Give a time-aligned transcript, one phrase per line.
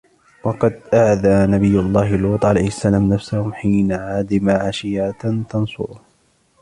[0.43, 5.99] وَقَدْ أَعْذَرَ نَبِيُّ اللَّهِ لُوطٌ عَلَيْهِ السَّلَامُ نَفْسَهُ حِينَ عَدِمَ عَشِيرَةً تَنْصُرُهُ